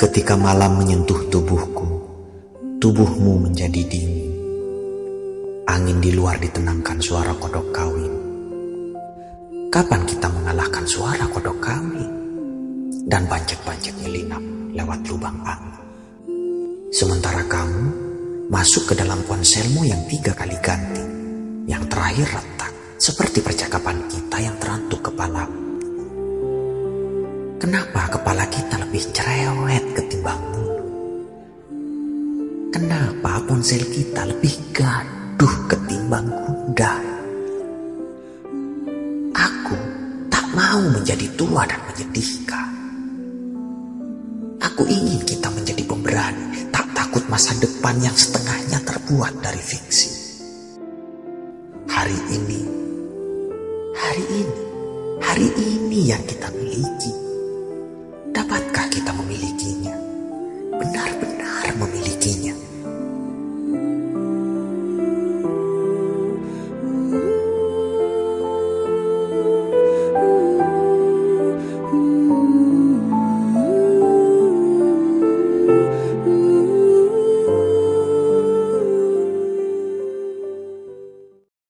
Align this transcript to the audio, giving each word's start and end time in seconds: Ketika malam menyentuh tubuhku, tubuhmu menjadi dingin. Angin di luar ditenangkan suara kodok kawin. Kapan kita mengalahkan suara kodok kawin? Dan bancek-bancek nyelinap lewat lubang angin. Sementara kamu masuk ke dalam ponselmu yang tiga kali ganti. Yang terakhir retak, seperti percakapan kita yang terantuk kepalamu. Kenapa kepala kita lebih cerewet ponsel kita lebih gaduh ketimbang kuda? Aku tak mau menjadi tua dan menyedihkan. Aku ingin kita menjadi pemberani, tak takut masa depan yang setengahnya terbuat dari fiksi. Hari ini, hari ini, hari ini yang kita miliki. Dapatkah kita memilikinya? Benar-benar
Ketika 0.00 0.32
malam 0.32 0.80
menyentuh 0.80 1.28
tubuhku, 1.28 1.84
tubuhmu 2.80 3.36
menjadi 3.36 3.84
dingin. 3.84 4.32
Angin 5.68 6.00
di 6.00 6.16
luar 6.16 6.40
ditenangkan 6.40 6.96
suara 7.04 7.36
kodok 7.36 7.68
kawin. 7.68 8.08
Kapan 9.68 10.00
kita 10.08 10.32
mengalahkan 10.32 10.88
suara 10.88 11.28
kodok 11.28 11.60
kawin? 11.60 12.08
Dan 13.12 13.28
bancek-bancek 13.28 13.92
nyelinap 14.00 14.40
lewat 14.72 15.04
lubang 15.04 15.36
angin. 15.44 15.84
Sementara 16.88 17.44
kamu 17.44 17.84
masuk 18.48 18.88
ke 18.88 18.94
dalam 18.96 19.20
ponselmu 19.28 19.84
yang 19.84 20.00
tiga 20.08 20.32
kali 20.32 20.56
ganti. 20.64 21.04
Yang 21.68 21.92
terakhir 21.92 22.40
retak, 22.40 22.72
seperti 22.96 23.44
percakapan 23.44 24.00
kita 24.08 24.48
yang 24.48 24.56
terantuk 24.56 25.12
kepalamu. 25.12 25.60
Kenapa 27.60 28.08
kepala 28.08 28.48
kita 28.48 28.80
lebih 28.80 29.04
cerewet 29.12 29.99
ponsel 33.60 33.84
kita 33.92 34.24
lebih 34.24 34.56
gaduh 34.72 35.54
ketimbang 35.68 36.32
kuda? 36.32 36.96
Aku 39.36 39.76
tak 40.32 40.48
mau 40.56 40.80
menjadi 40.80 41.28
tua 41.36 41.68
dan 41.68 41.76
menyedihkan. 41.92 42.72
Aku 44.64 44.88
ingin 44.88 45.20
kita 45.28 45.52
menjadi 45.52 45.84
pemberani, 45.84 46.72
tak 46.72 46.88
takut 46.96 47.20
masa 47.28 47.52
depan 47.60 48.00
yang 48.00 48.16
setengahnya 48.16 48.80
terbuat 48.80 49.44
dari 49.44 49.60
fiksi. 49.60 50.08
Hari 51.84 52.16
ini, 52.32 52.64
hari 53.92 54.24
ini, 54.40 54.60
hari 55.20 55.48
ini 55.52 56.00
yang 56.08 56.24
kita 56.24 56.48
miliki. 56.56 57.12
Dapatkah 58.32 58.88
kita 58.88 59.12
memilikinya? 59.12 59.92
Benar-benar 60.80 61.29